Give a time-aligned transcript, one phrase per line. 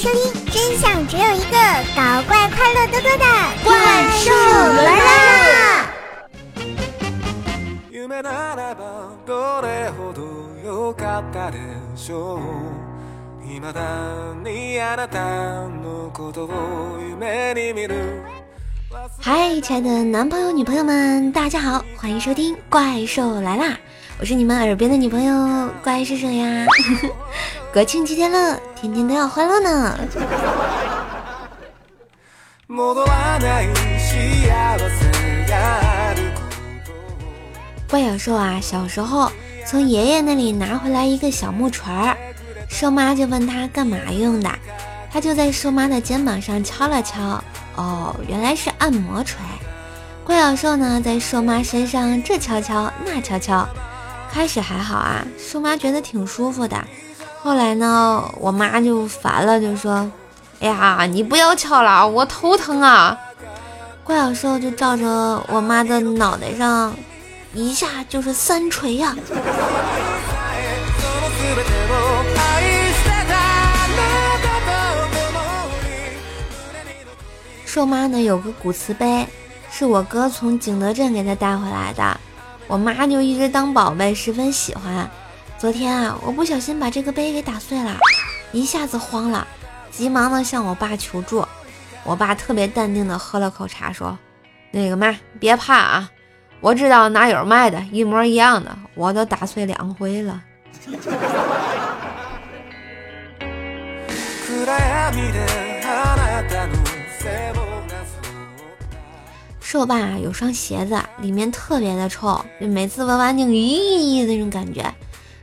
[0.00, 1.58] 收听，真相只有一个，
[1.94, 3.24] 搞怪快乐多多的
[3.62, 3.70] 怪
[4.16, 5.92] 兽来啦！
[19.20, 23.66] 嗨，亲爱的男朋友、女朋友们，大家好，欢迎收听《怪兽来啦》，
[24.20, 26.66] 我是你们耳边的女朋友怪兽兽呀。
[27.72, 29.98] 国庆七天乐，天天都要欢乐呢。
[37.88, 39.32] 怪小兽啊，小时候
[39.66, 42.14] 从爷爷那里拿回来一个小木锤儿，
[42.68, 44.50] 兽妈就问他干嘛用的，
[45.10, 47.42] 他就在兽妈的肩膀上敲了敲，
[47.74, 49.40] 哦，原来是按摩锤。
[50.24, 53.66] 怪小兽呢，在兽妈身上这敲敲那敲敲，
[54.32, 56.82] 开始还好啊，兽妈觉得挺舒服的。
[57.42, 60.10] 后来呢，我妈就烦了，就说
[60.60, 63.18] ：“哎呀，你不要敲了，我头疼啊！”
[64.04, 65.06] 怪小兽就照着
[65.48, 66.94] 我妈的脑袋上，
[67.54, 69.14] 一下就是三锤呀。
[77.64, 79.26] 兽妈呢有个古瓷杯，
[79.70, 82.20] 是我哥从景德镇给她带回来的，
[82.70, 85.10] 我妈就一直当宝贝，十分喜欢。
[85.58, 87.96] 昨天啊，我不小心把这个杯给打碎了，
[88.52, 89.44] 一下子慌了，
[89.90, 91.44] 急忙的向我爸求助。
[92.04, 94.16] 我爸特别淡定的喝了口茶，说
[94.70, 96.08] ：“那个嘛，别怕啊，
[96.60, 100.40] 我知道哪有卖的一模一样的，我都打碎两回了。”
[109.70, 114.92] 说我爸有双鞋子，里面特别的臭，就每次闻完就咦那种感觉。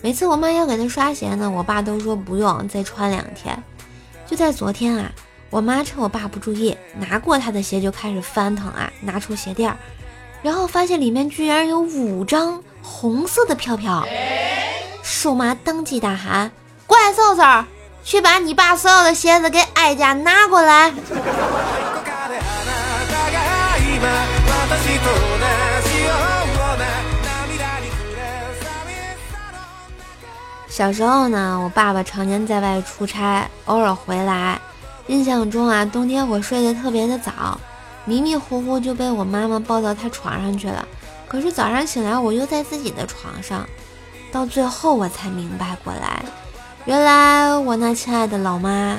[0.00, 3.60] 每次我妈要给他刷鞋呢，我爸都说不用，再穿两天。
[4.24, 5.10] 就在昨天啊，
[5.50, 9.76] 我妈趁我爸不注意，拿过他的鞋就开始翻腾啊，拿出鞋垫儿，
[10.40, 14.06] 然后发现里面居然有五张红色的票票。
[15.02, 16.52] 瘦妈当即大喊
[16.86, 17.42] ：“怪兽兽，
[18.04, 20.94] 去把你爸所有的鞋子给哀家拿过来！”
[30.68, 34.58] 小时候呢，我爸爸常年在外出差，偶尔回来。
[35.08, 37.60] 印象中啊，冬天我睡得特别的早，
[38.04, 40.86] 迷迷糊糊就被我妈妈抱到他床上去了。
[41.28, 43.66] 可是早上醒来，我又在自己的床上。
[44.32, 46.24] 到最后我才明白过来，
[46.86, 48.98] 原来我那亲爱的老妈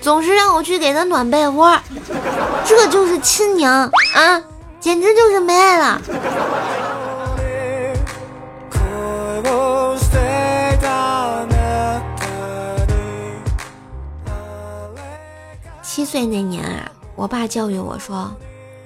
[0.00, 1.78] 总是让我去给她暖被窝，
[2.64, 4.42] 这就是亲娘啊，
[4.80, 6.00] 简直就是没爱了。
[15.82, 18.34] 七岁那年啊，我爸教育我说，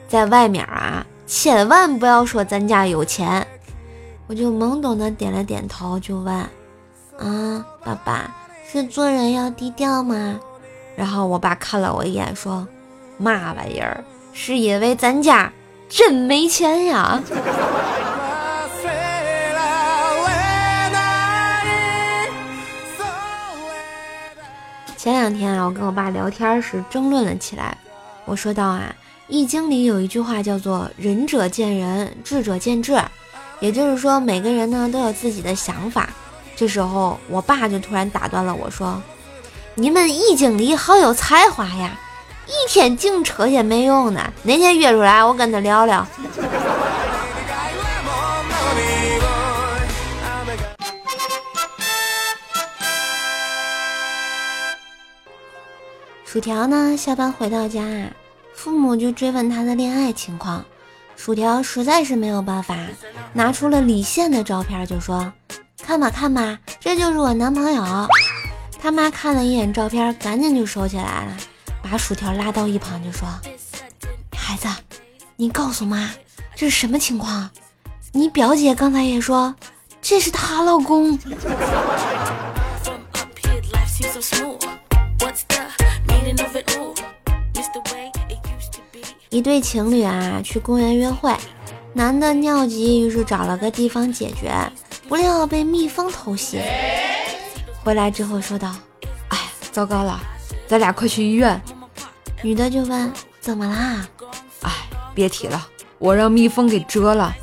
[0.08, 3.46] 在外面啊，千万不要说咱家有钱。
[4.26, 6.34] 我就懵懂的点了点头，就问
[7.18, 8.34] ：“啊，爸爸，
[8.66, 10.40] 是做人要低调吗？”
[10.96, 12.66] 然后我爸看了我一眼，说
[13.18, 14.02] ：“嘛玩意儿？
[14.32, 15.52] 是因为咱家
[15.96, 17.22] 真没钱呀。”
[24.98, 27.78] 前两天啊，我跟我爸聊天时争论了起来。
[28.24, 28.92] 我说到啊，
[29.28, 33.00] 《易经》里有一句话叫做“仁者见仁，智者见智”，
[33.60, 36.08] 也就是说每个人呢都有自己的想法。
[36.56, 39.00] 这时候我爸就突然打断了我说
[39.76, 42.00] ：“你们易经里好有才华呀，
[42.46, 44.32] 一天净扯些没用的。
[44.42, 46.06] 哪天约出来，我跟他聊聊。
[56.24, 56.96] ”薯条呢？
[56.96, 57.84] 下班回到家，
[58.52, 60.64] 父母就追问他的恋爱情况。
[61.14, 62.76] 薯条实在是没有办法，
[63.32, 65.32] 拿出了李现的照片，就说
[65.80, 67.84] ：“看吧，看吧，这就是我男朋友。”
[68.82, 71.36] 他妈看了一眼照片，赶紧就收起来了，
[71.84, 73.28] 把薯条拉到一旁就说
[74.34, 74.66] ：“孩子，
[75.36, 76.10] 你告诉妈，
[76.56, 77.50] 这是什么情况？
[78.12, 79.54] 你表姐刚才也说
[80.00, 81.18] 这是她老公。”
[89.28, 91.36] 一对情侣啊，去公园约会，
[91.92, 94.54] 男的尿急，于是找了个地方解决，
[95.06, 96.60] 不料被蜜蜂偷袭。
[97.82, 98.74] 回来之后说道
[99.28, 99.38] ：“哎，
[99.70, 100.18] 糟糕了，
[100.66, 101.60] 咱俩快去医院。”
[102.44, 103.10] 女的就问
[103.40, 104.06] ：“怎么啦
[104.60, 104.70] ？”“哎，
[105.14, 105.66] 别提了，
[105.98, 107.34] 我让蜜蜂给蛰了。”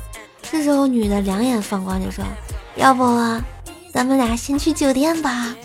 [0.48, 2.24] 这时候，女的两眼放光，就说
[2.78, 3.02] ：“要不，
[3.92, 5.56] 咱们俩先去酒店吧。”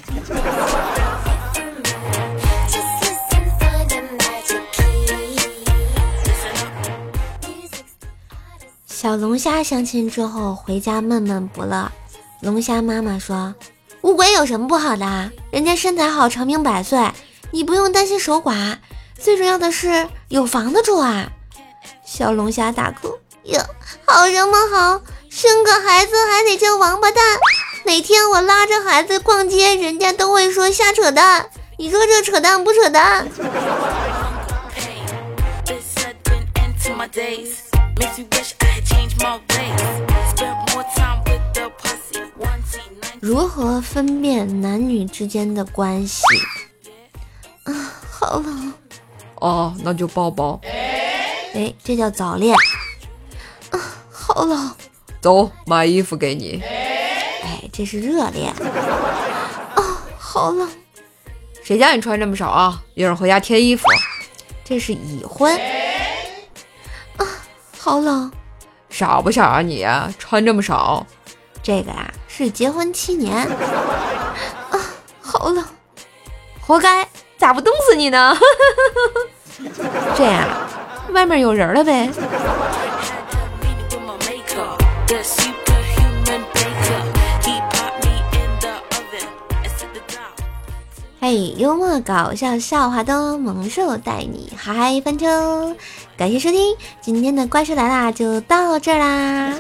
[8.88, 11.92] 小龙虾相亲之后回家闷闷不乐，
[12.42, 13.54] 龙虾妈妈说
[14.01, 15.31] ：“乌龟有什么不好的？
[15.51, 17.00] 人家身材好，长命百岁，
[17.51, 18.75] 你不用担心守寡，
[19.19, 21.30] 最重要的是有房子住啊！”
[22.06, 23.60] 小龙虾大哭：“哟，
[24.06, 25.02] 好什么好？
[25.30, 27.24] 生个孩子还得叫王八蛋！
[27.86, 31.50] 每天我拉着孩子逛街，人家都会说瞎扯淡。
[31.78, 33.28] 你说这扯淡不扯淡？”
[43.19, 46.24] 如何分辨男女之间的关系？
[47.64, 47.74] 啊，
[48.10, 48.74] 好冷。
[49.39, 50.60] 哦，那就抱抱。
[51.54, 52.56] 哎，这叫早恋。
[53.72, 53.80] 啊，
[54.12, 54.72] 好冷。
[55.22, 56.62] 走，买衣服给你。
[56.63, 58.51] 哎，这是热恋。
[58.51, 59.81] 啊，
[60.18, 60.69] 好冷。
[61.63, 62.81] 谁叫你穿这么少啊？
[62.94, 63.86] 一会儿回家添衣服。
[64.63, 65.54] 这是已婚。
[67.18, 67.25] 啊，
[67.78, 68.31] 好冷。
[68.90, 69.86] 傻不傻啊你？
[70.18, 71.06] 穿这么少？
[71.62, 73.36] 这个呀是结婚七年。
[73.36, 74.80] 啊，
[75.22, 75.63] 好冷，
[76.62, 77.07] 活该，
[77.47, 78.35] 咋不冻死你呢？
[80.17, 80.45] 这样，
[81.13, 82.09] 外面有人了呗。
[91.29, 95.75] 嘿，幽默搞笑笑话多，萌兽带你嗨翻车！
[96.15, 99.53] 感谢收听今天的怪兽来啦，就到这儿啦。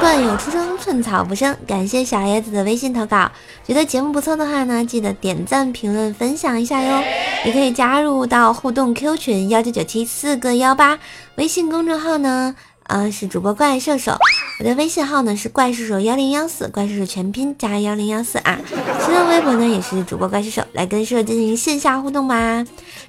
[0.00, 1.54] 段友出生，寸草不生。
[1.66, 3.30] 感谢小叶子的微信投稿，
[3.66, 7.02] 觉得节目不错的话呢，记得点赞、评论、分享一下哟。
[7.44, 10.98] 也可以加入到互动 Q 群幺九九七四个幺八，
[11.34, 12.56] 微信公众号呢。
[12.84, 14.16] 呃，是主播怪兽手，
[14.60, 18.60] 我的微信号呢是怪兽手幺零幺四，怪兽手全拼加幺零幺四啊。
[19.02, 22.62] 新浪微博呢也是主播怪兽手，来跟兽手进行线下互动吧。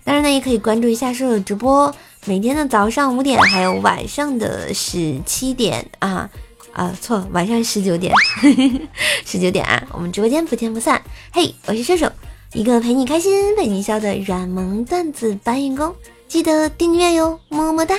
[0.06, 1.94] 当然呢，也可以关注一下兽手直播，
[2.24, 6.30] 每天的早上五点，还有晚上的十七点啊
[6.71, 8.13] 啊，错，晚上十九点，
[9.27, 11.01] 十九点啊，我们直播间不见不散。
[11.33, 12.09] 嘿，我是射手，
[12.53, 15.94] 一个陪你开心、陪你笑的软萌段子搬运工，
[16.30, 17.98] 记得订阅哟，么么哒。